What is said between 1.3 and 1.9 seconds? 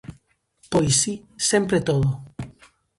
sempre